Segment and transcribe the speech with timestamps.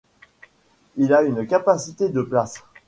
[0.97, 2.63] Il a une capacité de places.